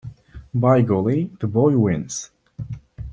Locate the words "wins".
1.77-2.31